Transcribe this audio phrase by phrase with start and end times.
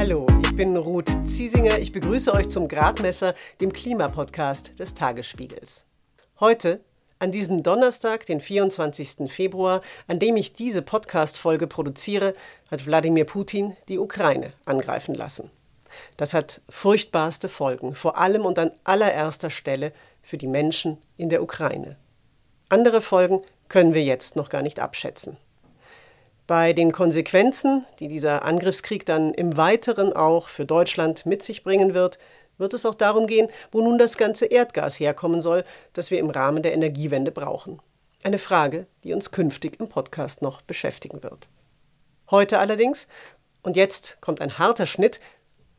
[0.00, 1.78] Hallo, ich bin Ruth Ziesinger.
[1.78, 5.84] Ich begrüße euch zum Gradmesser, dem Klimapodcast des Tagesspiegels.
[6.40, 6.80] Heute,
[7.18, 9.30] an diesem Donnerstag, den 24.
[9.30, 12.34] Februar, an dem ich diese Podcast-Folge produziere,
[12.70, 15.50] hat Wladimir Putin die Ukraine angreifen lassen.
[16.16, 19.92] Das hat furchtbarste Folgen, vor allem und an allererster Stelle
[20.22, 21.98] für die Menschen in der Ukraine.
[22.70, 25.36] Andere Folgen können wir jetzt noch gar nicht abschätzen.
[26.50, 31.94] Bei den Konsequenzen, die dieser Angriffskrieg dann im Weiteren auch für Deutschland mit sich bringen
[31.94, 32.18] wird,
[32.58, 35.62] wird es auch darum gehen, wo nun das ganze Erdgas herkommen soll,
[35.92, 37.80] das wir im Rahmen der Energiewende brauchen.
[38.24, 41.46] Eine Frage, die uns künftig im Podcast noch beschäftigen wird.
[42.32, 43.06] Heute allerdings,
[43.62, 45.20] und jetzt kommt ein harter Schnitt,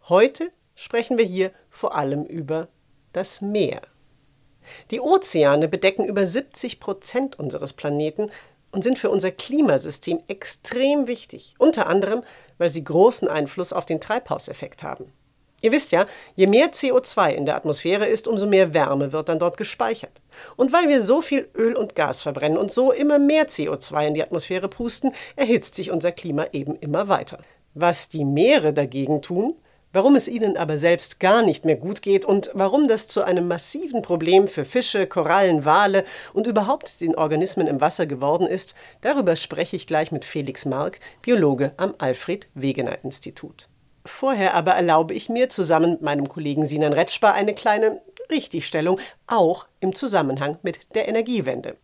[0.08, 2.70] heute sprechen wir hier vor allem über
[3.12, 3.82] das Meer.
[4.90, 8.32] Die Ozeane bedecken über 70 Prozent unseres Planeten
[8.72, 12.24] und sind für unser Klimasystem extrem wichtig, unter anderem,
[12.58, 15.12] weil sie großen Einfluss auf den Treibhauseffekt haben.
[15.62, 19.38] Ihr wisst ja, je mehr CO2 in der Atmosphäre ist, umso mehr Wärme wird dann
[19.38, 20.22] dort gespeichert.
[20.56, 24.14] Und weil wir so viel Öl und Gas verbrennen und so immer mehr CO2 in
[24.16, 27.38] die Atmosphäre pusten, erhitzt sich unser Klima eben immer weiter.
[27.76, 29.56] Was die Meere dagegen tun,
[29.94, 33.50] Warum es ihnen aber selbst gar nicht mehr gut geht und warum das zu einem
[33.50, 39.36] massiven Problem für Fische, Korallen, Wale und überhaupt den Organismen im Wasser geworden ist, darüber
[39.36, 43.68] spreche ich gleich mit Felix Mark, Biologe am Alfred Wegener Institut.
[44.06, 48.98] Vorher aber erlaube ich mir zusammen mit meinem Kollegen Sinan Retschbar eine kleine Richtigstellung,
[49.28, 51.76] auch im Zusammenhang mit der Energiewende.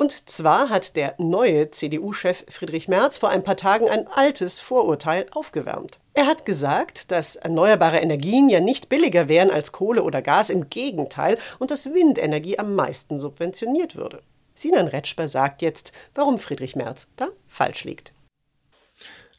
[0.00, 5.26] Und zwar hat der neue CDU-Chef Friedrich Merz vor ein paar Tagen ein altes Vorurteil
[5.32, 6.00] aufgewärmt.
[6.14, 10.70] Er hat gesagt, dass erneuerbare Energien ja nicht billiger wären als Kohle oder Gas, im
[10.70, 14.22] Gegenteil, und dass Windenergie am meisten subventioniert würde.
[14.54, 18.14] Sinan Retschber sagt jetzt, warum Friedrich Merz da falsch liegt.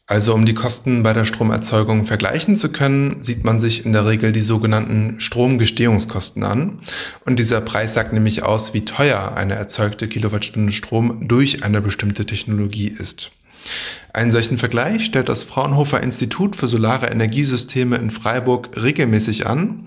[0.06, 4.06] Also um die Kosten bei der Stromerzeugung vergleichen zu können, sieht man sich in der
[4.06, 6.80] Regel die sogenannten Stromgestehungskosten an.
[7.24, 12.26] Und dieser Preis sagt nämlich aus, wie teuer eine erzeugte Kilowattstunde Strom durch eine bestimmte
[12.26, 13.30] Technologie ist.
[14.12, 19.84] Einen solchen Vergleich stellt das Fraunhofer Institut für Solare Energiesysteme in Freiburg regelmäßig an.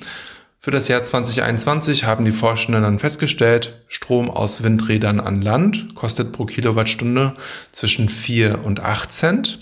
[0.59, 6.31] Für das Jahr 2021 haben die Forschenden dann festgestellt, Strom aus Windrädern an Land kostet
[6.31, 7.35] pro Kilowattstunde
[7.71, 9.59] zwischen 4 und 8 Cent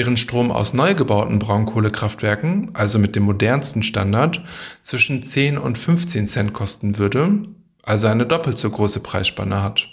[0.00, 4.42] während Strom aus neu gebauten Braunkohlekraftwerken, also mit dem modernsten Standard,
[4.80, 7.42] zwischen 10 und 15 Cent kosten würde,
[7.82, 9.88] also eine doppelt so große Preisspanne hat.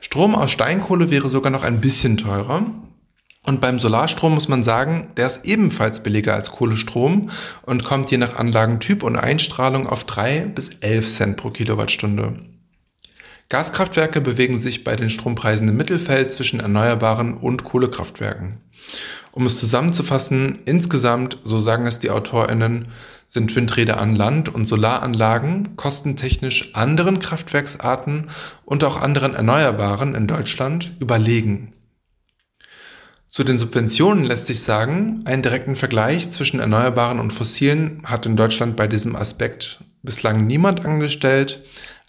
[0.00, 2.64] Strom aus Steinkohle wäre sogar noch ein bisschen teurer.
[3.42, 7.28] Und beim Solarstrom muss man sagen, der ist ebenfalls billiger als Kohlestrom
[7.66, 12.32] und kommt je nach Anlagentyp und Einstrahlung auf 3 bis 11 Cent pro Kilowattstunde.
[13.48, 18.58] Gaskraftwerke bewegen sich bei den Strompreisen im Mittelfeld zwischen erneuerbaren und Kohlekraftwerken.
[19.32, 22.88] Um es zusammenzufassen, insgesamt, so sagen es die AutorInnen,
[23.26, 28.30] sind Windräder an Land und Solaranlagen kostentechnisch anderen Kraftwerksarten
[28.64, 31.72] und auch anderen Erneuerbaren in Deutschland überlegen.
[33.26, 38.36] Zu den Subventionen lässt sich sagen, einen direkten Vergleich zwischen Erneuerbaren und Fossilen hat in
[38.36, 41.64] Deutschland bei diesem Aspekt bislang niemand angestellt,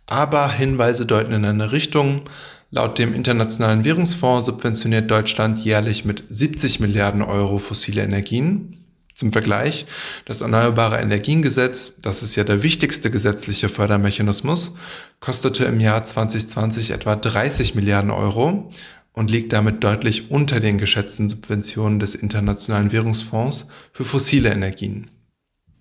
[0.07, 2.23] aber Hinweise deuten in eine Richtung,
[2.75, 8.85] Laut dem Internationalen Währungsfonds subventioniert Deutschland jährlich mit 70 Milliarden Euro fossile Energien.
[9.13, 9.85] Zum Vergleich,
[10.25, 14.75] das Erneuerbare Energiengesetz, das ist ja der wichtigste gesetzliche Fördermechanismus,
[15.21, 18.69] kostete im Jahr 2020 etwa 30 Milliarden Euro
[19.13, 25.11] und liegt damit deutlich unter den geschätzten Subventionen des Internationalen Währungsfonds für fossile Energien.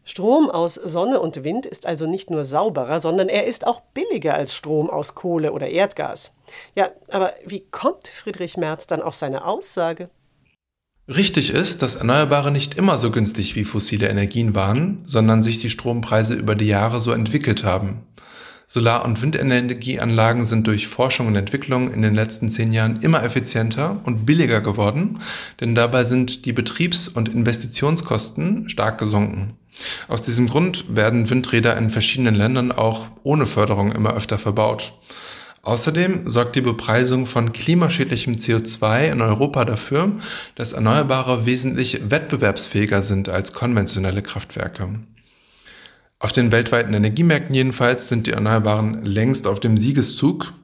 [0.04, 4.34] Strom aus Sonne und Wind ist also nicht nur sauberer, sondern er ist auch billiger
[4.34, 6.34] als Strom aus Kohle oder Erdgas.
[6.74, 10.10] Ja, aber wie kommt Friedrich Merz dann auf seine Aussage?
[11.08, 15.68] Richtig ist, dass Erneuerbare nicht immer so günstig wie fossile Energien waren, sondern sich die
[15.70, 18.06] Strompreise über die Jahre so entwickelt haben.
[18.66, 24.00] Solar- und Windenergieanlagen sind durch Forschung und Entwicklung in den letzten zehn Jahren immer effizienter
[24.04, 25.18] und billiger geworden,
[25.60, 29.54] denn dabei sind die Betriebs- und Investitionskosten stark gesunken.
[30.08, 34.94] Aus diesem Grund werden Windräder in verschiedenen Ländern auch ohne Förderung immer öfter verbaut.
[35.62, 40.12] Außerdem sorgt die Bepreisung von klimaschädlichem CO2 in Europa dafür,
[40.56, 44.90] dass Erneuerbare wesentlich wettbewerbsfähiger sind als konventionelle Kraftwerke.
[46.24, 50.54] Auf den weltweiten Energiemärkten jedenfalls sind die Erneuerbaren längst auf dem Siegeszug.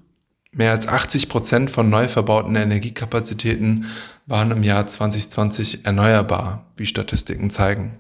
[0.53, 3.85] Mehr als 80 Prozent von neu verbauten Energiekapazitäten
[4.25, 7.99] waren im Jahr 2020 erneuerbar, wie Statistiken zeigen.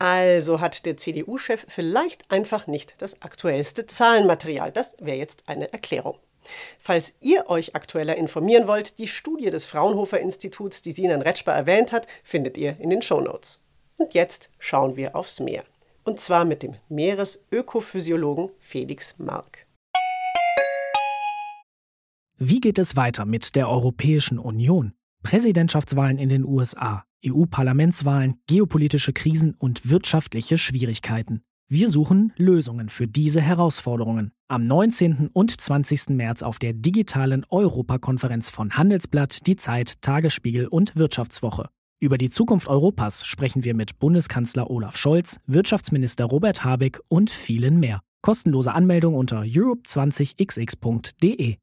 [0.00, 4.72] Also hat der CDU-Chef vielleicht einfach nicht das aktuellste Zahlenmaterial.
[4.72, 6.18] Das wäre jetzt eine Erklärung.
[6.80, 11.92] Falls ihr euch aktueller informieren wollt, die Studie des Fraunhofer Instituts, die Sinan Retschber erwähnt
[11.92, 13.60] hat, findet ihr in den Shownotes.
[13.98, 15.62] Und jetzt schauen wir aufs Meer.
[16.08, 19.66] Und zwar mit dem Meeresökophysiologen Felix Mark.
[22.38, 24.94] Wie geht es weiter mit der Europäischen Union?
[25.22, 31.42] Präsidentschaftswahlen in den USA, EU-Parlamentswahlen, geopolitische Krisen und wirtschaftliche Schwierigkeiten.
[31.68, 34.32] Wir suchen Lösungen für diese Herausforderungen.
[34.48, 35.28] Am 19.
[35.30, 36.08] und 20.
[36.16, 41.68] März auf der digitalen Europakonferenz von Handelsblatt, Die Zeit, Tagesspiegel und Wirtschaftswoche.
[42.00, 47.80] Über die Zukunft Europas sprechen wir mit Bundeskanzler Olaf Scholz, Wirtschaftsminister Robert Habeck und vielen
[47.80, 48.02] mehr.
[48.22, 51.56] Kostenlose Anmeldung unter europe20xx.de.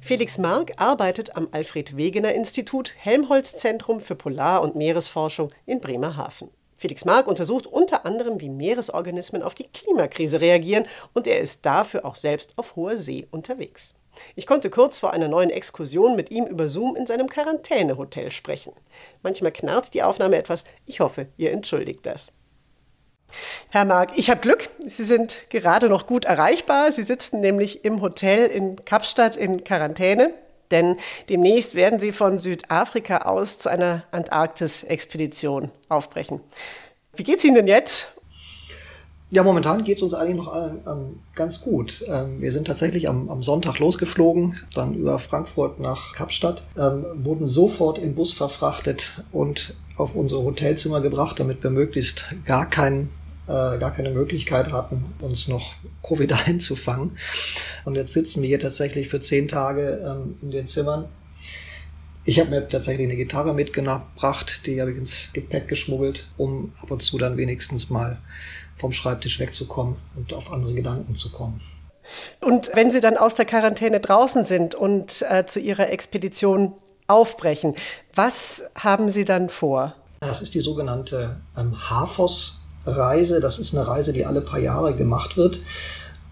[0.00, 6.48] Felix Mark arbeitet am Alfred Wegener Institut Helmholtz Zentrum für Polar- und Meeresforschung in Bremerhaven.
[6.82, 10.84] Felix Mark untersucht unter anderem, wie Meeresorganismen auf die Klimakrise reagieren
[11.14, 13.94] und er ist dafür auch selbst auf hoher See unterwegs.
[14.34, 18.72] Ich konnte kurz vor einer neuen Exkursion mit ihm über Zoom in seinem Quarantänehotel sprechen.
[19.22, 20.64] Manchmal knarrt die Aufnahme etwas.
[20.84, 22.32] Ich hoffe, ihr entschuldigt das.
[23.68, 24.68] Herr Mark, ich habe Glück.
[24.84, 26.90] Sie sind gerade noch gut erreichbar.
[26.90, 30.34] Sie sitzen nämlich im Hotel in Kapstadt in Quarantäne
[30.72, 30.96] denn
[31.28, 36.40] demnächst werden sie von Südafrika aus zu einer Antarktis-Expedition aufbrechen.
[37.14, 38.08] Wie geht's Ihnen denn jetzt?
[39.32, 42.04] Ja, momentan geht es uns eigentlich noch ähm, ganz gut.
[42.06, 47.46] Ähm, wir sind tatsächlich am, am, Sonntag losgeflogen, dann über Frankfurt nach Kapstadt, ähm, wurden
[47.46, 53.10] sofort im Bus verfrachtet und auf unsere Hotelzimmer gebracht, damit wir möglichst gar keinen
[53.46, 55.74] äh, gar keine Möglichkeit hatten, uns noch
[56.06, 57.16] Covid einzufangen.
[57.84, 61.08] Und jetzt sitzen wir hier tatsächlich für zehn Tage ähm, in den Zimmern.
[62.24, 66.92] Ich habe mir tatsächlich eine Gitarre mitgebracht, die habe ich ins Gepäck geschmuggelt, um ab
[66.92, 68.20] und zu dann wenigstens mal
[68.76, 71.60] vom Schreibtisch wegzukommen und auf andere Gedanken zu kommen.
[72.40, 76.74] Und wenn Sie dann aus der Quarantäne draußen sind und äh, zu Ihrer Expedition
[77.08, 77.74] aufbrechen,
[78.14, 79.94] was haben Sie dann vor?
[80.20, 83.40] Das ist die sogenannte ähm, HAFOS Reise.
[83.40, 85.60] Das ist eine Reise, die alle paar Jahre gemacht wird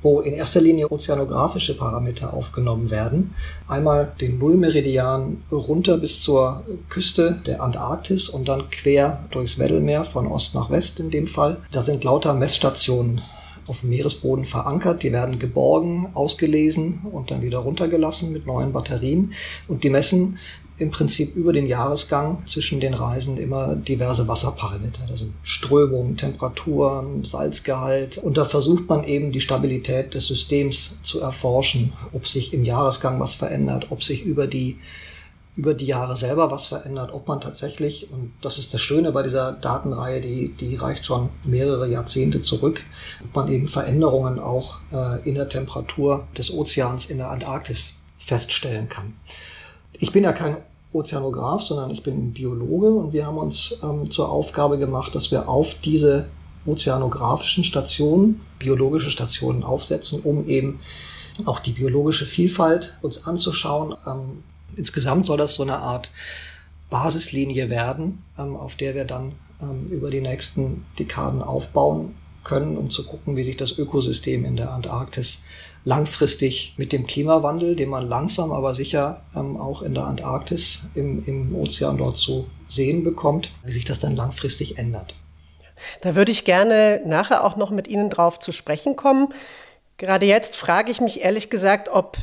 [0.03, 3.35] wo in erster Linie ozeanografische Parameter aufgenommen werden.
[3.69, 10.27] Einmal den Nullmeridian runter bis zur Küste der Antarktis und dann quer durchs Weddellmeer von
[10.27, 11.59] Ost nach West in dem Fall.
[11.71, 13.23] Da sind lauter Messstationen
[13.67, 15.03] auf dem Meeresboden verankert.
[15.03, 19.33] Die werden geborgen, ausgelesen und dann wieder runtergelassen mit neuen Batterien.
[19.69, 20.39] Und die messen
[20.81, 25.07] im Prinzip über den Jahresgang zwischen den Reisen immer diverse Wasserparameter.
[25.09, 28.19] Das sind Strömung, Temperatur, Salzgehalt.
[28.19, 33.21] Und da versucht man eben die Stabilität des Systems zu erforschen, ob sich im Jahresgang
[33.21, 34.79] was verändert, ob sich über die
[35.57, 39.23] über die Jahre selber was verändert, ob man tatsächlich, und das ist das Schöne bei
[39.23, 42.83] dieser Datenreihe, die, die reicht schon mehrere Jahrzehnte zurück,
[43.25, 48.89] ob man eben Veränderungen auch äh, in der Temperatur des Ozeans in der Antarktis feststellen
[48.89, 49.15] kann.
[49.93, 50.57] Ich bin ja kein
[50.93, 55.49] Ozeanograf, sondern ich bin Biologe und wir haben uns ähm, zur Aufgabe gemacht, dass wir
[55.49, 56.27] auf diese
[56.67, 60.81] ozeanografischen Stationen, biologische Stationen aufsetzen, um eben
[61.47, 63.95] auch die biologische Vielfalt uns anzuschauen.
[64.07, 64.43] Ähm,
[64.77, 66.11] insgesamt soll das so eine Art
[66.91, 72.15] Basislinie werden, ähm, auf der wir dann ähm, über die nächsten Dekaden aufbauen
[72.45, 75.45] können, um zu gucken, wie sich das Ökosystem in der Antarktis
[75.85, 81.25] langfristig mit dem Klimawandel, den man langsam aber sicher ähm, auch in der Antarktis im,
[81.27, 85.15] im Ozean dort zu sehen bekommt, wie sich das dann langfristig ändert.
[86.03, 89.33] Da würde ich gerne nachher auch noch mit Ihnen drauf zu sprechen kommen.
[89.97, 92.19] Gerade jetzt frage ich mich ehrlich gesagt, ob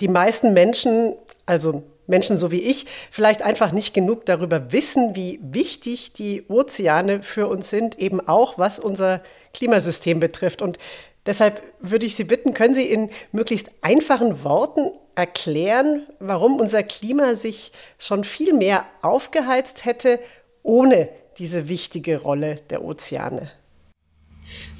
[0.00, 1.14] die meisten Menschen,
[1.46, 7.22] also Menschen so wie ich, vielleicht einfach nicht genug darüber wissen, wie wichtig die Ozeane
[7.22, 9.22] für uns sind, eben auch was unser
[9.54, 10.62] Klimasystem betrifft.
[10.62, 10.78] Und
[11.26, 17.34] Deshalb würde ich Sie bitten, können Sie in möglichst einfachen Worten erklären, warum unser Klima
[17.34, 20.18] sich schon viel mehr aufgeheizt hätte
[20.62, 21.08] ohne
[21.38, 23.50] diese wichtige Rolle der Ozeane?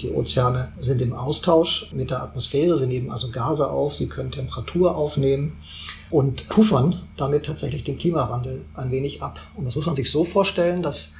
[0.00, 4.32] Die Ozeane sind im Austausch mit der Atmosphäre, sie nehmen also Gase auf, sie können
[4.32, 5.58] Temperatur aufnehmen
[6.10, 9.38] und puffern damit tatsächlich den Klimawandel ein wenig ab.
[9.54, 11.12] Und das muss man sich so vorstellen, dass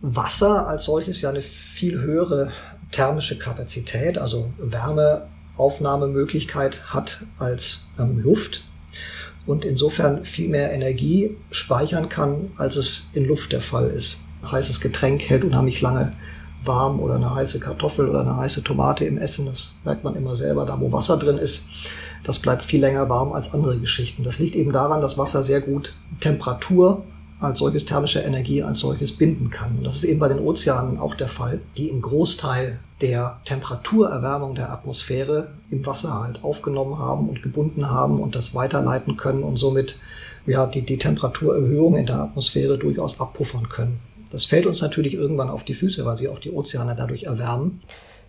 [0.00, 2.52] Wasser als solches ja eine viel höhere
[2.92, 8.64] thermische Kapazität, also Wärmeaufnahmemöglichkeit hat als ähm, Luft
[9.46, 14.20] und insofern viel mehr Energie speichern kann, als es in Luft der Fall ist.
[14.42, 16.12] Ein heißes Getränk hält unheimlich lange
[16.64, 19.46] warm oder eine heiße Kartoffel oder eine heiße Tomate im Essen.
[19.46, 21.66] Das merkt man immer selber, da wo Wasser drin ist.
[22.24, 24.22] Das bleibt viel länger warm als andere Geschichten.
[24.22, 27.04] Das liegt eben daran, dass Wasser sehr gut Temperatur
[27.42, 29.78] als solches thermische Energie als solches binden kann.
[29.78, 34.54] Und das ist eben bei den Ozeanen auch der Fall, die im Großteil der Temperaturerwärmung
[34.54, 39.56] der Atmosphäre im Wasser halt aufgenommen haben und gebunden haben und das weiterleiten können und
[39.56, 39.98] somit
[40.46, 44.00] ja, die, die Temperaturerhöhung in der Atmosphäre durchaus abpuffern können.
[44.30, 47.82] Das fällt uns natürlich irgendwann auf die Füße, weil sie auch die Ozeane dadurch erwärmen.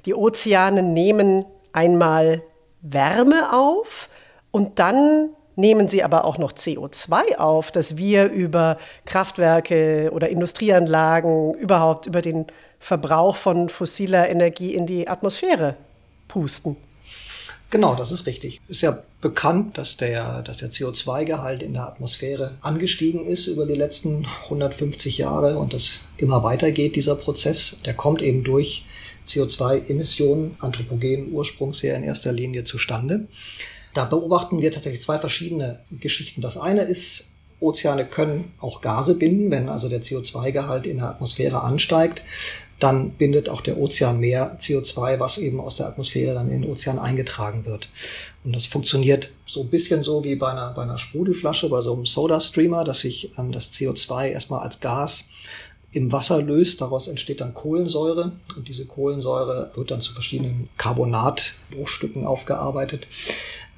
[0.05, 2.43] Die Ozeane nehmen einmal
[2.81, 4.09] Wärme auf
[4.51, 11.53] und dann nehmen sie aber auch noch CO2 auf, das wir über Kraftwerke oder Industrieanlagen
[11.53, 12.47] überhaupt über den
[12.79, 15.75] Verbrauch von fossiler Energie in die Atmosphäre
[16.27, 16.75] pusten.
[17.69, 18.59] Genau, das ist richtig.
[18.67, 23.73] Ist ja bekannt, dass der, dass der CO2-Gehalt in der Atmosphäre angestiegen ist über die
[23.73, 27.79] letzten 150 Jahre und das immer weitergeht, dieser Prozess.
[27.83, 28.85] Der kommt eben durch
[29.25, 33.27] CO2-Emissionen anthropogenen Ursprungs her in erster Linie zustande.
[33.93, 36.41] Da beobachten wir tatsächlich zwei verschiedene Geschichten.
[36.41, 41.61] Das eine ist, Ozeane können auch Gase binden, wenn also der CO2-Gehalt in der Atmosphäre
[41.61, 42.23] ansteigt.
[42.79, 46.71] Dann bindet auch der Ozean mehr CO2, was eben aus der Atmosphäre dann in den
[46.71, 47.87] Ozean eingetragen wird.
[48.43, 51.93] Und das funktioniert so ein bisschen so wie bei einer, bei einer Sprudelflasche, bei so
[51.93, 55.25] einem Soda-Streamer, dass sich ähm, das CO2 erstmal als Gas
[55.93, 56.81] im Wasser löst.
[56.81, 63.07] Daraus entsteht dann Kohlensäure und diese Kohlensäure wird dann zu verschiedenen Carbonatbruchstücken aufgearbeitet.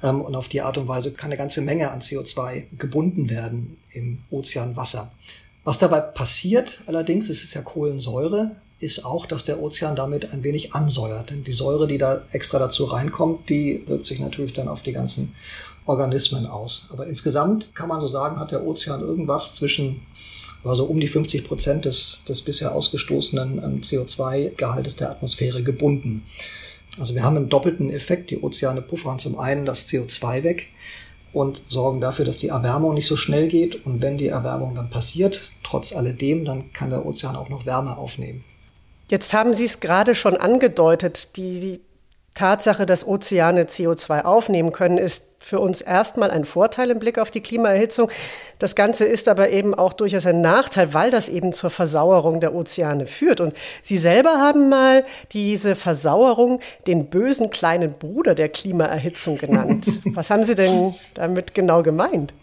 [0.02, 3.76] Ähm, und auf die Art und Weise kann eine ganze Menge an CO2 gebunden werden
[3.92, 5.12] im Ozeanwasser.
[5.64, 10.44] Was dabei passiert allerdings, es ist ja Kohlensäure, ist auch, dass der Ozean damit ein
[10.44, 11.30] wenig ansäuert.
[11.30, 14.92] Denn die Säure, die da extra dazu reinkommt, die wirkt sich natürlich dann auf die
[14.92, 15.34] ganzen
[15.86, 16.88] Organismen aus.
[16.92, 20.02] Aber insgesamt kann man so sagen, hat der Ozean irgendwas zwischen
[20.64, 26.24] also um die 50 Prozent des, des bisher ausgestoßenen ähm, CO2-Gehaltes der Atmosphäre gebunden.
[26.98, 28.30] Also wir haben einen doppelten Effekt.
[28.30, 30.68] Die Ozeane puffern zum einen das CO2 weg
[31.32, 33.84] und sorgen dafür, dass die Erwärmung nicht so schnell geht.
[33.84, 37.96] Und wenn die Erwärmung dann passiert, trotz alledem, dann kann der Ozean auch noch Wärme
[37.96, 38.44] aufnehmen.
[39.08, 41.80] Jetzt haben Sie es gerade schon angedeutet, die
[42.36, 47.30] Tatsache, dass Ozeane CO2 aufnehmen können, ist für uns erstmal ein Vorteil im Blick auf
[47.30, 48.10] die Klimaerhitzung.
[48.58, 52.54] Das Ganze ist aber eben auch durchaus ein Nachteil, weil das eben zur Versauerung der
[52.54, 53.40] Ozeane führt.
[53.40, 59.86] Und Sie selber haben mal diese Versauerung den bösen kleinen Bruder der Klimaerhitzung genannt.
[60.14, 62.34] Was haben Sie denn damit genau gemeint?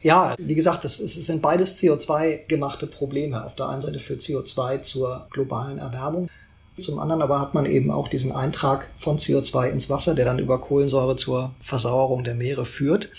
[0.00, 3.44] Ja, wie gesagt, das, es sind beides CO2-gemachte Probleme.
[3.44, 6.28] Auf der einen Seite führt CO2 zur globalen Erwärmung.
[6.78, 10.38] Zum anderen aber hat man eben auch diesen Eintrag von CO2 ins Wasser, der dann
[10.38, 13.10] über Kohlensäure zur Versauerung der Meere führt.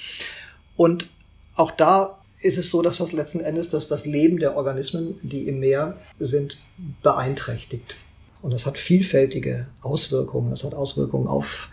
[0.76, 1.10] Und
[1.56, 5.48] auch da ist es so, dass das letzten Endes dass das Leben der Organismen, die
[5.48, 6.58] im Meer sind,
[7.02, 7.96] beeinträchtigt.
[8.42, 10.50] Und das hat vielfältige Auswirkungen.
[10.50, 11.70] Das hat Auswirkungen auf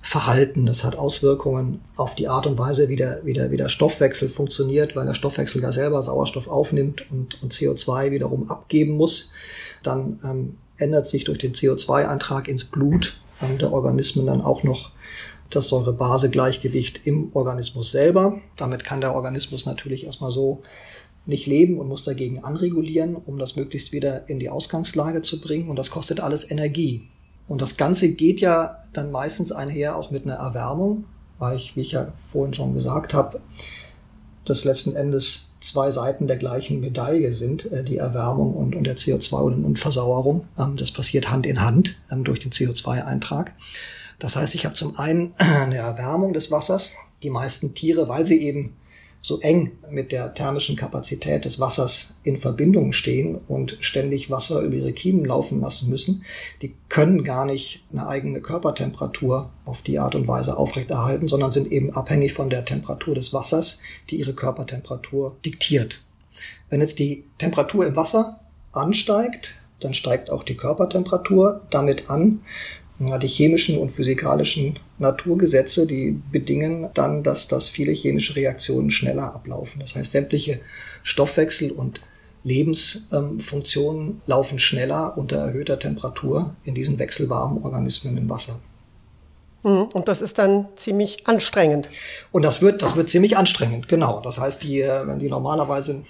[0.00, 3.68] Verhalten, das hat Auswirkungen auf die Art und Weise, wie der, wie der, wie der
[3.68, 9.32] Stoffwechsel funktioniert, weil der Stoffwechsel ja selber Sauerstoff aufnimmt und, und CO2 wiederum abgeben muss.
[9.82, 13.20] Dann ähm, ändert sich durch den CO2-Eintrag ins Blut
[13.60, 14.90] der Organismen dann auch noch
[15.50, 18.40] das Säure-Base-Gleichgewicht im Organismus selber.
[18.56, 20.62] Damit kann der Organismus natürlich erstmal so
[21.26, 25.68] nicht leben und muss dagegen anregulieren, um das möglichst wieder in die Ausgangslage zu bringen.
[25.68, 27.08] Und das kostet alles Energie.
[27.46, 31.04] Und das Ganze geht ja dann meistens einher auch mit einer Erwärmung,
[31.38, 33.40] weil ich, wie ich ja vorhin schon gesagt habe,
[34.44, 38.96] das letzten Endes zwei Seiten der gleichen Medaille sind, äh, die Erwärmung und, und der
[38.96, 40.44] CO2 und, Versauerung.
[40.58, 43.54] Ähm, das passiert Hand in Hand ähm, durch den CO2-Eintrag.
[44.18, 46.94] Das heißt, ich habe zum einen eine Erwärmung des Wassers.
[47.22, 48.76] Die meisten Tiere, weil sie eben
[49.24, 54.76] so eng mit der thermischen Kapazität des Wassers in Verbindung stehen und ständig Wasser über
[54.76, 56.24] ihre Kiemen laufen lassen müssen,
[56.60, 61.72] die können gar nicht eine eigene Körpertemperatur auf die Art und Weise aufrechterhalten, sondern sind
[61.72, 66.04] eben abhängig von der Temperatur des Wassers, die ihre Körpertemperatur diktiert.
[66.68, 68.40] Wenn jetzt die Temperatur im Wasser
[68.72, 72.42] ansteigt, dann steigt auch die Körpertemperatur damit an
[72.98, 79.80] die chemischen und physikalischen Naturgesetze, die bedingen dann, dass, dass viele chemische Reaktionen schneller ablaufen.
[79.80, 80.60] Das heißt, sämtliche
[81.02, 82.00] Stoffwechsel- und
[82.44, 88.60] Lebensfunktionen ähm, laufen schneller unter erhöhter Temperatur in diesen wechselwarmen Organismen im Wasser.
[89.64, 91.88] Mhm, und das ist dann ziemlich anstrengend.
[92.30, 94.20] Und das wird, das wird ziemlich anstrengend, genau.
[94.20, 96.02] Das heißt, die, äh, wenn die normalerweise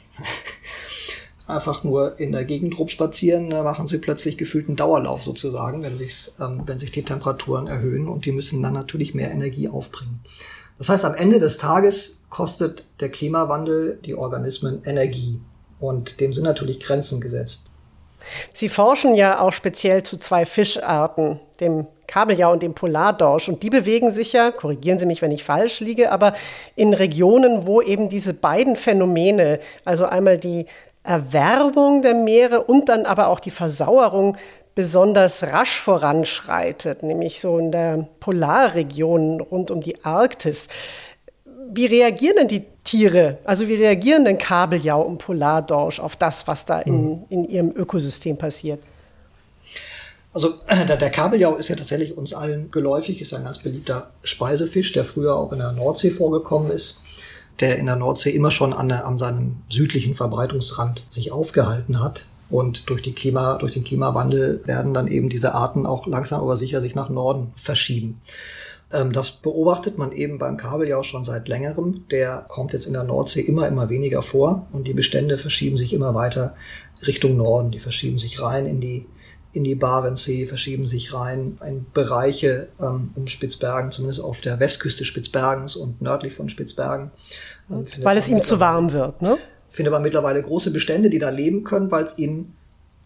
[1.47, 6.79] einfach nur in der Gegend rumspazieren, machen sie plötzlich gefühlten Dauerlauf sozusagen, wenn, ähm, wenn
[6.79, 10.21] sich die Temperaturen erhöhen und die müssen dann natürlich mehr Energie aufbringen.
[10.79, 15.41] Das heißt, am Ende des Tages kostet der Klimawandel die Organismen Energie
[15.79, 17.67] und dem sind natürlich Grenzen gesetzt.
[18.53, 23.49] Sie forschen ja auch speziell zu zwei Fischarten, dem Kabeljau und dem Polardorsch.
[23.49, 26.35] Und die bewegen sich ja, korrigieren Sie mich, wenn ich falsch liege, aber
[26.75, 30.67] in Regionen, wo eben diese beiden Phänomene, also einmal die
[31.05, 34.37] Erwärmung der Meere und dann aber auch die Versauerung
[34.75, 40.69] besonders rasch voranschreitet, nämlich so in der Polarregion rund um die Arktis.
[41.71, 46.67] Wie reagieren denn die Tiere, also wie reagieren denn Kabeljau und Polardorsch auf das, was
[46.67, 47.25] da in, mhm.
[47.29, 48.81] in ihrem Ökosystem passiert?
[50.33, 50.55] Also
[50.89, 55.37] der, Kabeljau ist ja tatsächlich uns allen geläufig, ist ein ganz beliebter Speisefisch, der früher
[55.37, 57.05] auch in der Nordsee vorgekommen ist,
[57.61, 62.27] der in der Nordsee immer schon an, an seinem südlichen Verbreitungsrand sich aufgehalten hat.
[62.51, 66.81] Und durch, Klima, durch den Klimawandel werden dann eben diese Arten auch langsam aber sicher
[66.81, 68.21] sich nach Norden verschieben.
[68.93, 72.05] Ähm, das beobachtet man eben beim Kabeljau schon seit längerem.
[72.11, 75.93] Der kommt jetzt in der Nordsee immer, immer weniger vor und die Bestände verschieben sich
[75.93, 76.55] immer weiter
[77.07, 77.71] Richtung Norden.
[77.71, 79.07] Die verschieben sich rein in die
[79.55, 85.05] in die Barentssee, verschieben sich rein in Bereiche ähm, um Spitzbergen, zumindest auf der Westküste
[85.05, 87.13] Spitzbergens und nördlich von Spitzbergen.
[87.71, 89.39] Ähm, weil es ihm zu warm wird, ne?
[89.69, 92.57] Findet man mittlerweile große Bestände, die da leben können, weil es ihnen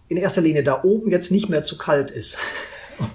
[0.08, 2.38] in erster Linie da oben jetzt nicht mehr zu kalt ist.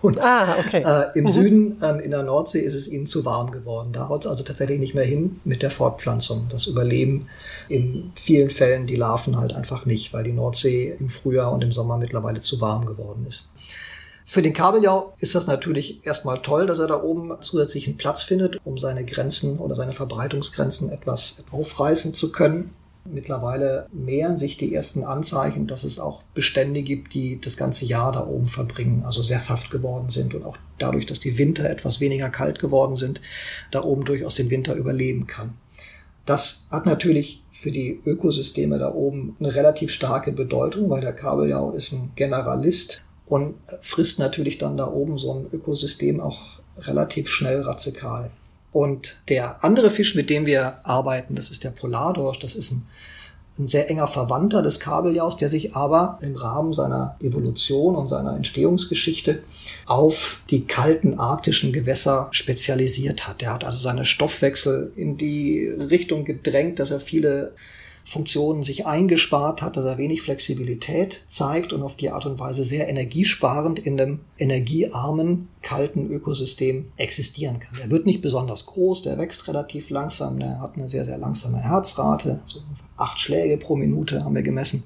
[0.01, 0.83] Und ah, okay.
[0.85, 1.29] äh, im mhm.
[1.29, 3.91] Süden, ähm, in der Nordsee, ist es ihnen zu warm geworden.
[3.93, 6.47] Da haut es also tatsächlich nicht mehr hin mit der Fortpflanzung.
[6.49, 7.27] Das Überleben
[7.67, 11.71] in vielen Fällen die Larven halt einfach nicht, weil die Nordsee im Frühjahr und im
[11.71, 13.51] Sommer mittlerweile zu warm geworden ist.
[14.25, 18.65] Für den Kabeljau ist das natürlich erstmal toll, dass er da oben zusätzlichen Platz findet,
[18.65, 22.73] um seine Grenzen oder seine Verbreitungsgrenzen etwas aufreißen zu können.
[23.05, 28.13] Mittlerweile mehren sich die ersten Anzeichen, dass es auch Bestände gibt, die das ganze Jahr
[28.13, 32.29] da oben verbringen, also sesshaft geworden sind und auch dadurch, dass die Winter etwas weniger
[32.29, 33.19] kalt geworden sind,
[33.71, 35.57] da oben durchaus den Winter überleben kann.
[36.25, 41.71] Das hat natürlich für die Ökosysteme da oben eine relativ starke Bedeutung, weil der Kabeljau
[41.71, 47.61] ist ein Generalist und frisst natürlich dann da oben so ein Ökosystem auch relativ schnell
[47.61, 48.31] radikal.
[48.73, 52.39] Und der andere Fisch, mit dem wir arbeiten, das ist der Polardorsch.
[52.39, 52.87] Das ist ein,
[53.59, 58.35] ein sehr enger Verwandter des Kabeljaus, der sich aber im Rahmen seiner Evolution und seiner
[58.35, 59.43] Entstehungsgeschichte
[59.85, 63.43] auf die kalten arktischen Gewässer spezialisiert hat.
[63.43, 67.53] Er hat also seine Stoffwechsel in die Richtung gedrängt, dass er viele
[68.05, 72.65] Funktionen sich eingespart hat, dass er wenig Flexibilität zeigt und auf die Art und Weise
[72.65, 77.79] sehr energiesparend in dem energiearmen, kalten Ökosystem existieren kann.
[77.79, 81.59] Er wird nicht besonders groß, der wächst relativ langsam, der hat eine sehr, sehr langsame
[81.59, 82.59] Herzrate, so
[82.97, 84.83] acht Schläge pro Minute haben wir gemessen.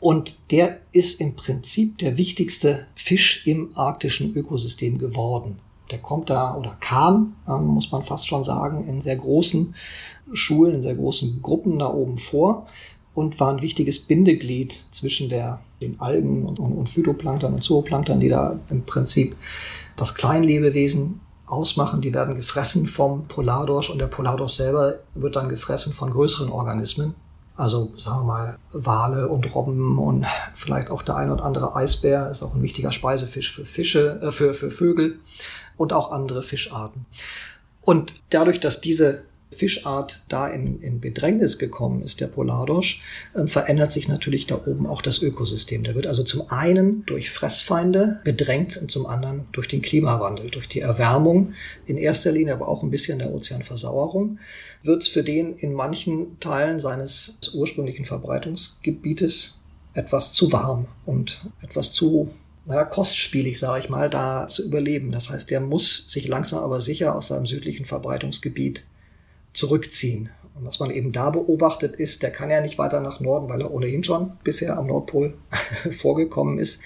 [0.00, 5.58] Und der ist im Prinzip der wichtigste Fisch im arktischen Ökosystem geworden.
[5.90, 9.74] Der kommt da oder kam, ähm, muss man fast schon sagen, in sehr großen
[10.32, 12.66] Schulen, in sehr großen Gruppen da oben vor
[13.14, 18.20] und war ein wichtiges Bindeglied zwischen der, den Algen und, und, und Phytoplankton und Zooplankton,
[18.20, 19.36] die da im Prinzip
[19.96, 22.00] das Kleinlebewesen ausmachen.
[22.00, 27.14] Die werden gefressen vom Polardorsch und der Polardorsch selber wird dann gefressen von größeren Organismen.
[27.56, 32.30] Also sagen wir mal Wale und Robben und vielleicht auch der ein oder andere Eisbär
[32.30, 35.18] ist auch ein wichtiger Speisefisch für Fische, äh, für, für Vögel
[35.76, 37.04] und auch andere Fischarten.
[37.82, 43.02] Und dadurch, dass diese Fischart da in, in Bedrängnis gekommen ist, der Polardorsch,
[43.34, 45.84] äh, verändert sich natürlich da oben auch das Ökosystem.
[45.84, 50.68] Der wird also zum einen durch Fressfeinde bedrängt und zum anderen durch den Klimawandel, durch
[50.68, 51.54] die Erwärmung
[51.86, 54.38] in erster Linie, aber auch ein bisschen der Ozeanversauerung,
[54.82, 59.60] wird es für den in manchen Teilen seines ursprünglichen Verbreitungsgebietes
[59.94, 62.30] etwas zu warm und etwas zu
[62.66, 65.10] naja, kostspielig, sage ich mal, da zu überleben.
[65.10, 68.84] Das heißt, der muss sich langsam aber sicher aus seinem südlichen Verbreitungsgebiet
[69.52, 70.30] zurückziehen.
[70.54, 73.60] Und was man eben da beobachtet ist, der kann ja nicht weiter nach Norden, weil
[73.60, 75.34] er ohnehin schon bisher am Nordpol
[75.96, 76.82] vorgekommen ist,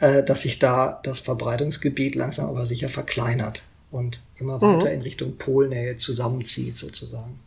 [0.00, 4.94] äh, dass sich da das Verbreitungsgebiet langsam aber sicher verkleinert und immer weiter mhm.
[4.94, 7.40] in Richtung Polnähe zusammenzieht sozusagen.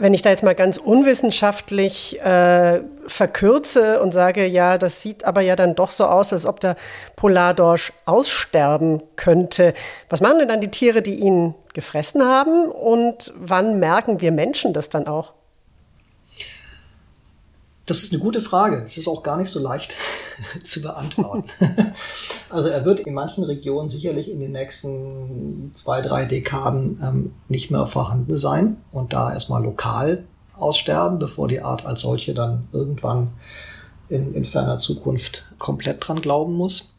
[0.00, 5.40] Wenn ich da jetzt mal ganz unwissenschaftlich äh, verkürze und sage, ja, das sieht aber
[5.40, 6.76] ja dann doch so aus, als ob der
[7.16, 9.74] Polardorsch aussterben könnte.
[10.08, 14.72] Was machen denn dann die Tiere, die ihn gefressen haben und wann merken wir Menschen
[14.72, 15.32] das dann auch?
[17.88, 18.82] Das ist eine gute Frage.
[18.82, 19.96] Das ist auch gar nicht so leicht
[20.64, 21.48] zu beantworten.
[22.50, 27.70] also er wird in manchen Regionen sicherlich in den nächsten zwei, drei Dekaden ähm, nicht
[27.70, 30.24] mehr vorhanden sein und da erstmal lokal
[30.58, 33.30] aussterben, bevor die Art als solche dann irgendwann
[34.08, 36.94] in, in ferner Zukunft komplett dran glauben muss.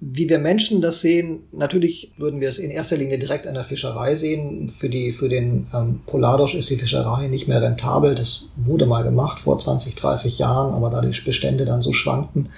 [0.00, 3.64] Wie wir Menschen das sehen, natürlich würden wir es in erster Linie direkt an der
[3.64, 4.68] Fischerei sehen.
[4.68, 8.14] Für, die, für den ähm, Polardosch ist die Fischerei nicht mehr rentabel.
[8.14, 12.50] Das wurde mal gemacht vor 20, 30 Jahren, aber da die Bestände dann so schwankten,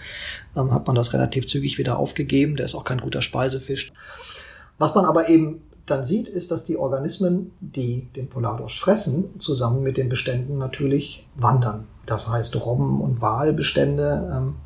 [0.57, 2.57] ähm, hat man das relativ zügig wieder aufgegeben.
[2.57, 3.93] Der ist auch kein guter Speisefisch.
[4.79, 9.83] Was man aber eben dann sieht, ist, dass die Organismen, die den Polardorsch fressen, zusammen
[9.83, 11.87] mit den Beständen natürlich wandern.
[12.07, 14.57] Das heißt, Robben- und Walbestände ähm,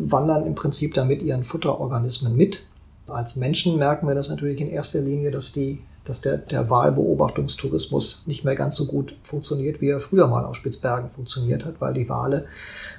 [0.00, 2.66] wandern im Prinzip damit ihren Futterorganismen mit.
[3.06, 8.24] Als Menschen merken wir das natürlich in erster Linie, dass die dass der, der Wahlbeobachtungstourismus
[8.26, 11.92] nicht mehr ganz so gut funktioniert, wie er früher mal auf Spitzbergen funktioniert hat, weil
[11.92, 12.46] die Wale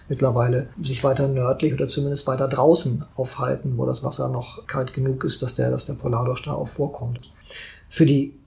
[0.08, 5.24] mittlerweile sich weiter nördlich oder zumindest weiter draußen aufhalten, wo das Wasser noch kalt genug
[5.24, 7.34] ist, dass der, dass der Polardorsch da auch vorkommt.
[7.90, 8.38] Für die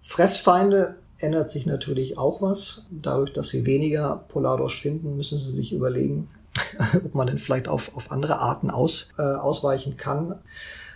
[0.00, 2.88] Fressfeinde ändert sich natürlich auch was.
[2.90, 6.28] Dadurch, dass sie weniger Polardorsch finden, müssen sie sich überlegen,
[7.04, 10.38] ob man denn vielleicht auf, auf andere Arten aus, äh, ausweichen kann.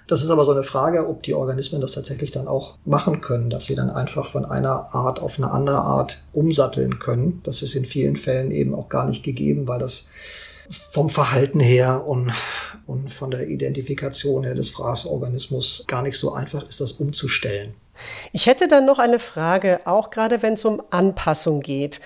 [0.07, 3.51] Das ist aber so eine Frage, ob die Organismen das tatsächlich dann auch machen können,
[3.51, 7.41] dass sie dann einfach von einer Art auf eine andere Art umsatteln können.
[7.45, 10.09] Das ist in vielen Fällen eben auch gar nicht gegeben, weil das
[10.93, 12.33] vom Verhalten her und,
[12.87, 17.75] und von der Identifikation her des Fraßorganismus gar nicht so einfach ist, das umzustellen.
[18.33, 22.01] Ich hätte dann noch eine Frage, auch gerade wenn es um Anpassung geht.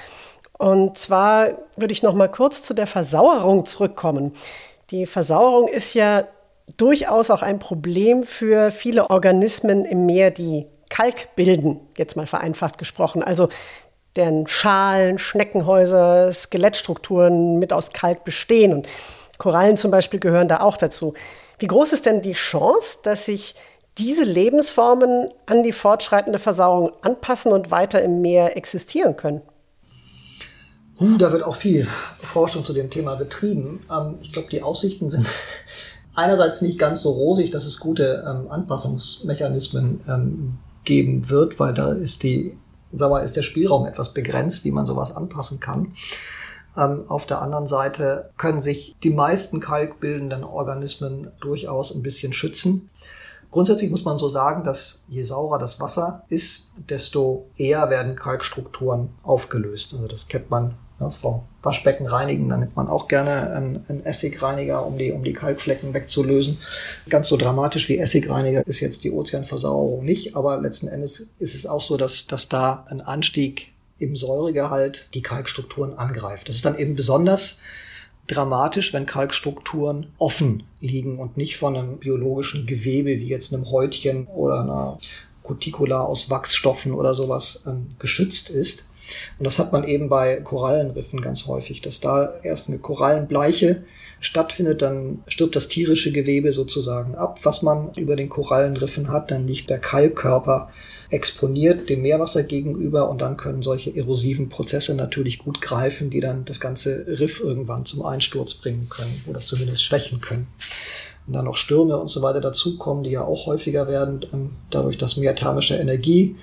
[0.61, 4.35] Und zwar würde ich noch mal kurz zu der Versauerung zurückkommen.
[4.91, 6.25] Die Versauerung ist ja
[6.77, 12.77] durchaus auch ein Problem für viele Organismen im Meer, die Kalk bilden, jetzt mal vereinfacht
[12.77, 13.23] gesprochen.
[13.23, 13.49] Also
[14.17, 18.75] deren Schalen, Schneckenhäuser, Skelettstrukturen mit aus Kalk bestehen.
[18.75, 18.89] Und
[19.39, 21.15] Korallen zum Beispiel gehören da auch dazu.
[21.59, 23.55] Wie groß ist denn die Chance, dass sich
[23.97, 29.41] diese Lebensformen an die fortschreitende Versauerung anpassen und weiter im Meer existieren können?
[31.01, 33.81] Uh, da wird auch viel Forschung zu dem Thema betrieben.
[33.91, 35.27] Ähm, ich glaube, die Aussichten sind
[36.15, 41.91] einerseits nicht ganz so rosig, dass es gute ähm, Anpassungsmechanismen ähm, geben wird, weil da
[41.91, 42.59] ist die,
[42.93, 45.95] sag mal, ist der Spielraum etwas begrenzt, wie man sowas anpassen kann.
[46.77, 52.91] Ähm, auf der anderen Seite können sich die meisten kalkbildenden Organismen durchaus ein bisschen schützen.
[53.51, 59.09] Grundsätzlich muss man so sagen, dass je saurer das Wasser ist, desto eher werden Kalkstrukturen
[59.23, 59.95] aufgelöst.
[59.95, 64.05] Also das kennt man ja, vom Waschbecken reinigen, dann nimmt man auch gerne einen, einen,
[64.05, 66.59] Essigreiniger, um die, um die Kalkflecken wegzulösen.
[67.09, 71.67] Ganz so dramatisch wie Essigreiniger ist jetzt die Ozeanversauerung nicht, aber letzten Endes ist es
[71.67, 76.49] auch so, dass, dass da ein Anstieg im Säuregehalt die Kalkstrukturen angreift.
[76.49, 77.61] Das ist dann eben besonders
[78.27, 84.27] dramatisch, wenn Kalkstrukturen offen liegen und nicht von einem biologischen Gewebe wie jetzt einem Häutchen
[84.29, 84.99] oder einer
[85.43, 88.90] Cuticula aus Wachsstoffen oder sowas ähm, geschützt ist.
[89.39, 93.85] Und das hat man eben bei Korallenriffen ganz häufig, dass da erst eine Korallenbleiche
[94.21, 99.47] stattfindet, dann stirbt das tierische Gewebe sozusagen ab, was man über den Korallenriffen hat, dann
[99.47, 100.71] liegt der Kalkkörper
[101.09, 106.45] exponiert dem Meerwasser gegenüber und dann können solche erosiven Prozesse natürlich gut greifen, die dann
[106.45, 110.47] das ganze Riff irgendwann zum Einsturz bringen können oder zumindest schwächen können.
[111.27, 114.99] Und dann noch Stürme und so weiter dazukommen, die ja auch häufiger werden, ähm, dadurch,
[114.99, 116.37] dass mehr thermische Energie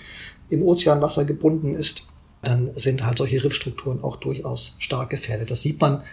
[0.49, 2.07] im Ozeanwasser gebunden ist
[2.41, 5.51] dann sind halt solche Riffstrukturen auch durchaus stark gefährdet.
[5.51, 6.03] Das sieht man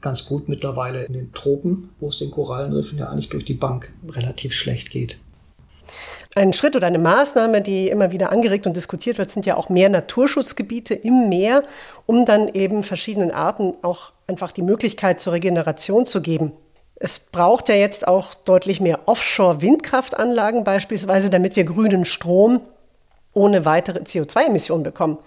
[0.00, 3.92] ganz gut mittlerweile in den Tropen, wo es den Korallenriffen ja eigentlich durch die Bank
[4.08, 5.18] relativ schlecht geht.
[6.36, 9.68] Ein Schritt oder eine Maßnahme, die immer wieder angeregt und diskutiert wird, sind ja auch
[9.68, 11.64] mehr Naturschutzgebiete im Meer,
[12.06, 16.52] um dann eben verschiedenen Arten auch einfach die Möglichkeit zur Regeneration zu geben.
[16.94, 22.60] Es braucht ja jetzt auch deutlich mehr Offshore-Windkraftanlagen beispielsweise, damit wir grünen Strom
[23.32, 25.18] ohne weitere CO2-Emissionen bekommen.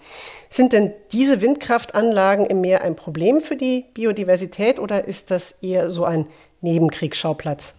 [0.50, 5.90] Sind denn diese Windkraftanlagen im Meer ein Problem für die Biodiversität oder ist das eher
[5.90, 6.26] so ein
[6.60, 7.74] Nebenkriegsschauplatz?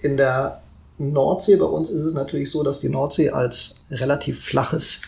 [0.00, 0.62] In der
[0.98, 5.02] Nordsee bei uns ist es natürlich so, dass die Nordsee als relativ flaches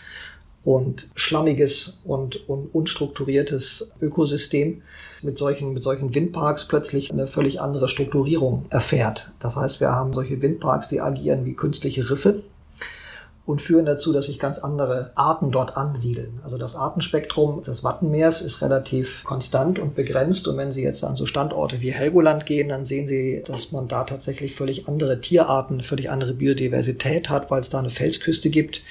[0.65, 4.81] und schlammiges und, und unstrukturiertes Ökosystem
[5.21, 9.31] mit solchen, mit solchen Windparks plötzlich eine völlig andere Strukturierung erfährt.
[9.39, 12.43] Das heißt, wir haben solche Windparks, die agieren wie künstliche Riffe
[13.47, 16.39] und führen dazu, dass sich ganz andere Arten dort ansiedeln.
[16.43, 20.49] Also das Artenspektrum des Wattenmeers ist relativ konstant und begrenzt.
[20.49, 23.87] Und wenn Sie jetzt an so Standorte wie Helgoland gehen, dann sehen Sie, dass man
[23.87, 28.81] da tatsächlich völlig andere Tierarten, völlig andere Biodiversität hat, weil es da eine Felsküste gibt.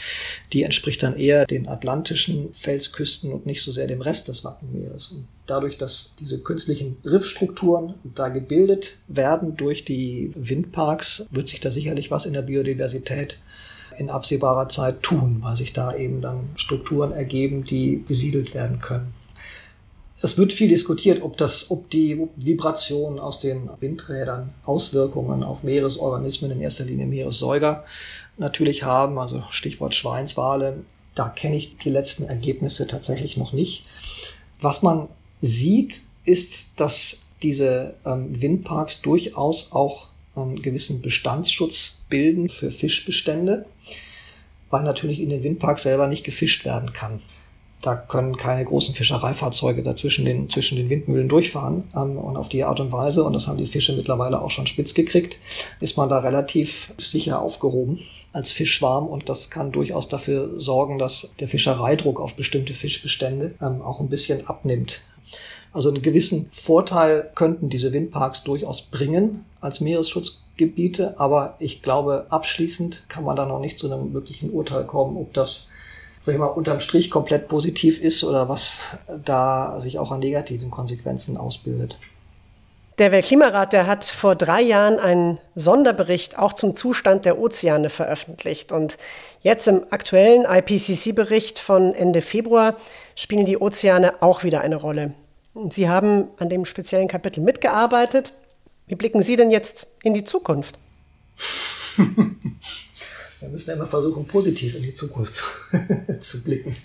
[0.54, 5.08] Die entspricht dann eher den atlantischen Felsküsten und nicht so sehr dem Rest des Wattenmeeres.
[5.08, 11.70] Und dadurch, dass diese künstlichen Riffstrukturen da gebildet werden durch die Windparks, wird sich da
[11.70, 13.38] sicherlich was in der Biodiversität
[13.98, 19.14] in absehbarer Zeit tun, weil sich da eben dann Strukturen ergeben, die besiedelt werden können.
[20.22, 26.50] Es wird viel diskutiert, ob das, ob die Vibrationen aus den Windrädern Auswirkungen auf Meeresorganismen,
[26.52, 27.84] in erster Linie Meeressäuger,
[28.38, 29.18] natürlich haben.
[29.18, 30.84] Also Stichwort Schweinswale.
[31.14, 33.84] Da kenne ich die letzten Ergebnisse tatsächlich noch nicht.
[34.60, 42.70] Was man sieht, ist, dass diese ähm, Windparks durchaus auch einen gewissen Bestandsschutz bilden für
[42.70, 43.66] Fischbestände,
[44.70, 47.22] weil natürlich in den Windparks selber nicht gefischt werden kann.
[47.82, 51.84] Da können keine großen Fischereifahrzeuge dazwischen den, zwischen den Windmühlen durchfahren.
[51.94, 54.66] Ähm, und auf die Art und Weise, und das haben die Fische mittlerweile auch schon
[54.66, 55.38] spitz gekriegt,
[55.80, 58.00] ist man da relativ sicher aufgehoben
[58.32, 59.06] als Fischschwarm.
[59.06, 64.08] Und das kann durchaus dafür sorgen, dass der Fischereidruck auf bestimmte Fischbestände ähm, auch ein
[64.08, 65.02] bisschen abnimmt.
[65.72, 73.08] Also einen gewissen Vorteil könnten diese Windparks durchaus bringen als Meeresschutzgebiete, aber ich glaube, abschließend
[73.08, 75.70] kann man da noch nicht zu einem wirklichen Urteil kommen, ob das
[76.18, 78.80] sag ich mal, unterm Strich komplett positiv ist oder was
[79.24, 81.96] da sich auch an negativen Konsequenzen ausbildet.
[82.98, 88.72] Der Weltklimarat, der hat vor drei Jahren einen Sonderbericht auch zum Zustand der Ozeane veröffentlicht.
[88.72, 88.96] Und
[89.42, 92.74] jetzt im aktuellen IPCC-Bericht von Ende Februar
[93.14, 95.12] spielen die Ozeane auch wieder eine Rolle.
[95.70, 98.32] Sie haben an dem speziellen Kapitel mitgearbeitet.
[98.86, 100.78] Wie blicken Sie denn jetzt in die Zukunft?
[103.40, 105.42] Wir müssen immer versuchen, positiv in die Zukunft
[106.20, 106.76] zu blicken.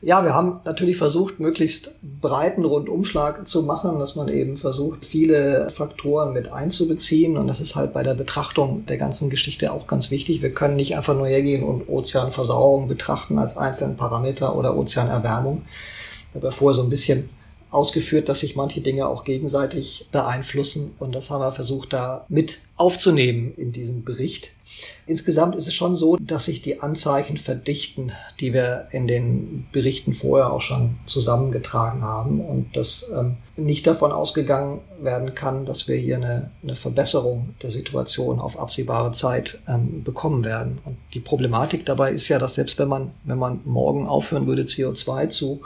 [0.00, 5.70] Ja, wir haben natürlich versucht, möglichst breiten Rundumschlag zu machen, dass man eben versucht, viele
[5.70, 7.38] Faktoren mit einzubeziehen.
[7.38, 10.42] Und das ist halt bei der Betrachtung der ganzen Geschichte auch ganz wichtig.
[10.42, 15.62] Wir können nicht einfach nur hergehen und Ozeanversauerung betrachten als einzelnen Parameter oder Ozeanerwärmung.
[16.28, 17.30] Ich habe ja vorher so ein bisschen
[17.74, 20.94] ausgeführt, dass sich manche Dinge auch gegenseitig beeinflussen.
[20.98, 24.50] Und das haben wir versucht, da mit aufzunehmen in diesem Bericht.
[25.06, 30.14] Insgesamt ist es schon so, dass sich die Anzeichen verdichten, die wir in den Berichten
[30.14, 35.96] vorher auch schon zusammengetragen haben und dass ähm, nicht davon ausgegangen werden kann, dass wir
[35.96, 40.78] hier eine, eine Verbesserung der Situation auf absehbare Zeit ähm, bekommen werden.
[40.84, 44.62] Und die Problematik dabei ist ja, dass selbst wenn man, wenn man morgen aufhören würde,
[44.62, 45.60] CO2 zu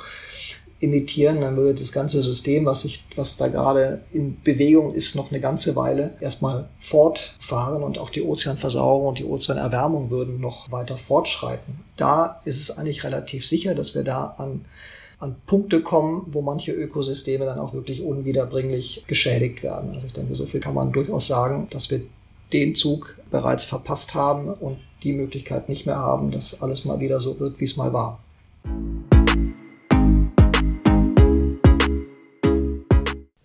[0.80, 5.30] emittieren, dann würde das ganze System, was sich, was da gerade in Bewegung ist, noch
[5.30, 10.96] eine ganze Weile erstmal fortfahren und auch die Ozeanversauerung und die Ozeanerwärmung würden noch weiter
[10.96, 11.80] fortschreiten.
[11.96, 14.64] Da ist es eigentlich relativ sicher, dass wir da an
[15.18, 19.94] an Punkte kommen, wo manche Ökosysteme dann auch wirklich unwiederbringlich geschädigt werden.
[19.94, 22.02] Also ich denke, so viel kann man durchaus sagen, dass wir
[22.52, 27.20] den Zug bereits verpasst haben und die Möglichkeit nicht mehr haben, dass alles mal wieder
[27.20, 28.20] so wird, wie es mal war.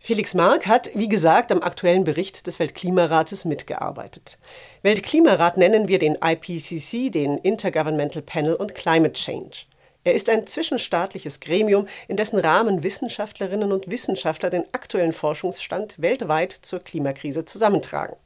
[0.06, 4.38] Felix Mark hat, wie gesagt, am aktuellen Bericht des Weltklimarates mitgearbeitet.
[4.82, 9.60] Weltklimarat nennen wir den IPCC, den Intergovernmental Panel on Climate Change.
[10.04, 16.52] Er ist ein zwischenstaatliches Gremium, in dessen Rahmen Wissenschaftlerinnen und Wissenschaftler den aktuellen Forschungsstand weltweit
[16.52, 18.18] zur Klimakrise zusammentragen.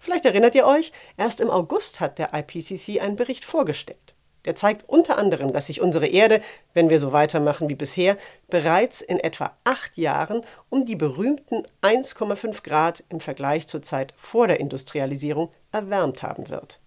[0.00, 4.14] Vielleicht erinnert ihr euch, erst im August hat der IPCC einen Bericht vorgestellt.
[4.48, 6.40] Der zeigt unter anderem, dass sich unsere Erde,
[6.72, 8.16] wenn wir so weitermachen wie bisher,
[8.48, 14.46] bereits in etwa acht Jahren um die berühmten 1,5 Grad im Vergleich zur Zeit vor
[14.46, 16.80] der Industrialisierung erwärmt haben wird.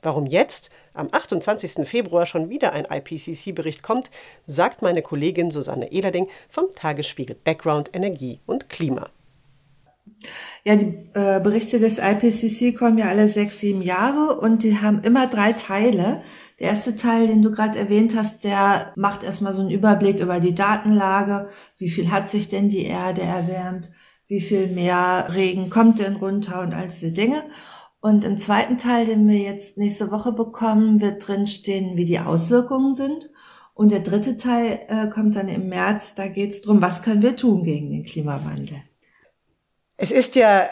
[0.00, 1.86] Warum jetzt, am 28.
[1.86, 4.10] Februar, schon wieder ein IPCC-Bericht kommt,
[4.46, 9.10] sagt meine Kollegin Susanne Ehlerding vom Tagesspiegel Background Energie und Klima.
[10.64, 15.02] Ja, die äh, Berichte des IPCC kommen ja alle sechs, sieben Jahre und die haben
[15.02, 16.22] immer drei Teile.
[16.60, 20.38] Der erste Teil, den du gerade erwähnt hast, der macht erstmal so einen Überblick über
[20.38, 21.48] die Datenlage.
[21.78, 23.90] Wie viel hat sich denn die Erde erwärmt?
[24.28, 27.42] Wie viel mehr Regen kommt denn runter und all diese Dinge?
[28.00, 32.92] Und im zweiten Teil, den wir jetzt nächste Woche bekommen, wird drinstehen, wie die Auswirkungen
[32.92, 33.30] sind.
[33.72, 36.14] Und der dritte Teil äh, kommt dann im März.
[36.14, 38.82] Da geht es darum, was können wir tun gegen den Klimawandel.
[39.96, 40.68] Es ist ja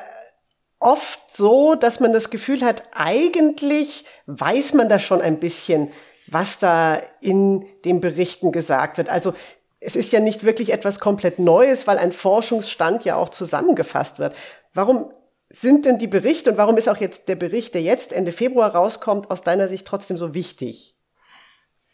[0.83, 5.90] oft so, dass man das Gefühl hat, eigentlich weiß man da schon ein bisschen,
[6.27, 9.09] was da in den Berichten gesagt wird.
[9.09, 9.35] Also
[9.81, 14.35] es ist ja nicht wirklich etwas komplett Neues, weil ein Forschungsstand ja auch zusammengefasst wird.
[14.75, 15.11] Warum
[15.51, 18.75] sind denn die Berichte und warum ist auch jetzt der Bericht, der jetzt Ende Februar
[18.75, 20.97] rauskommt, aus deiner Sicht trotzdem so wichtig?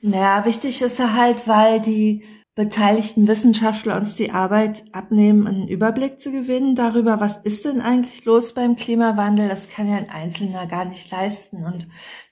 [0.00, 2.24] Naja, wichtig ist er halt, weil die
[2.58, 8.24] beteiligten Wissenschaftler uns die Arbeit abnehmen, einen Überblick zu gewinnen darüber, was ist denn eigentlich
[8.24, 9.48] los beim Klimawandel.
[9.48, 11.64] Das kann ja ein Einzelner gar nicht leisten.
[11.64, 11.86] Und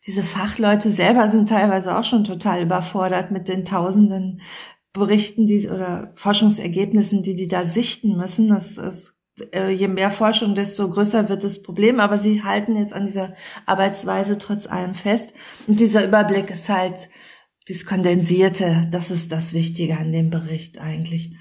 [0.04, 4.40] diese Fachleute selber sind teilweise auch schon total überfordert mit den tausenden
[4.92, 8.48] Berichten die, oder Forschungsergebnissen, die die da sichten müssen.
[8.48, 9.14] Das ist
[9.54, 12.00] äh, je mehr Forschung, desto größer wird das Problem.
[12.00, 13.34] Aber sie halten jetzt an dieser
[13.64, 15.34] Arbeitsweise trotz allem fest.
[15.68, 17.10] Und dieser Überblick ist halt
[17.68, 21.36] das Kondensierte, das ist das Wichtige an dem Bericht eigentlich.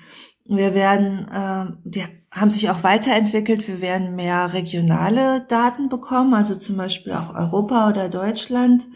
[0.45, 3.67] Wir werden, äh, die haben sich auch weiterentwickelt.
[3.67, 8.88] Wir werden mehr regionale Daten bekommen, also zum Beispiel auch Europa oder Deutschland.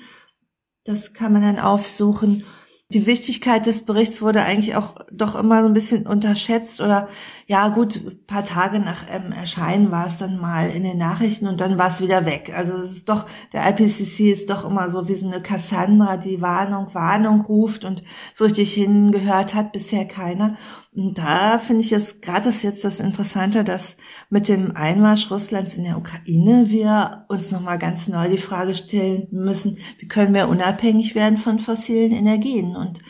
[0.83, 2.45] Das kann man dann aufsuchen
[2.91, 7.07] die Wichtigkeit des Berichts wurde eigentlich auch doch immer so ein bisschen unterschätzt oder
[7.45, 11.47] ja gut, ein paar Tage nach ähm, Erscheinen war es dann mal in den Nachrichten
[11.47, 12.51] und dann war es wieder weg.
[12.55, 16.41] Also es ist doch, der IPCC ist doch immer so wie so eine Cassandra, die
[16.41, 20.57] Warnung, Warnung ruft und so richtig hingehört hat bisher keiner.
[20.91, 23.95] Und da finde ich es gerade das jetzt das Interessante, dass
[24.29, 29.27] mit dem Einmarsch Russlands in der Ukraine wir uns nochmal ganz neu die Frage stellen
[29.31, 32.75] müssen, wie können wir unabhängig werden von fossilen Energien?
[32.75, 33.01] Und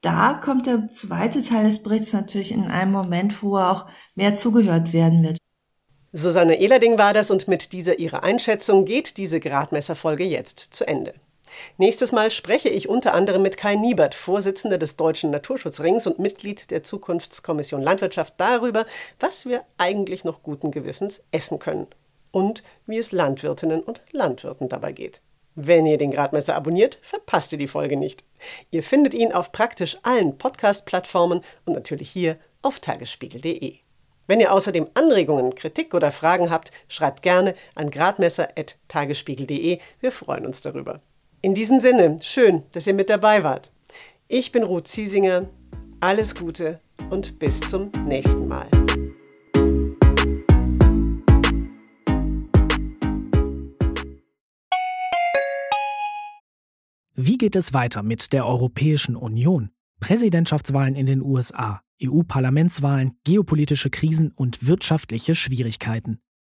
[0.00, 4.94] da kommt der zweite Teil des Berichts natürlich in einem Moment, wo auch mehr zugehört
[4.94, 5.36] werden wird.
[6.12, 11.14] Susanne Ehlerding war das und mit dieser ihrer Einschätzung geht diese Gradmesserfolge jetzt zu Ende.
[11.78, 16.70] Nächstes Mal spreche ich unter anderem mit Kai Niebert, Vorsitzender des Deutschen Naturschutzrings und Mitglied
[16.70, 18.86] der Zukunftskommission Landwirtschaft, darüber,
[19.18, 21.86] was wir eigentlich noch guten Gewissens essen können
[22.30, 25.20] und wie es Landwirtinnen und Landwirten dabei geht.
[25.54, 28.24] Wenn ihr den Gradmesser abonniert, verpasst ihr die Folge nicht.
[28.70, 33.78] Ihr findet ihn auf praktisch allen Podcast-Plattformen und natürlich hier auf tagesspiegel.de.
[34.26, 39.80] Wenn ihr außerdem Anregungen, Kritik oder Fragen habt, schreibt gerne an gradmesser.tagesspiegel.de.
[39.98, 41.00] Wir freuen uns darüber.
[41.42, 43.72] In diesem Sinne, schön, dass ihr mit dabei wart.
[44.28, 45.48] Ich bin Ruth Ziesinger.
[45.98, 48.68] Alles Gute und bis zum nächsten Mal.
[57.14, 59.70] Wie geht es weiter mit der Europäischen Union?
[60.00, 66.20] Präsidentschaftswahlen in den USA, EU-Parlamentswahlen, geopolitische Krisen und wirtschaftliche Schwierigkeiten.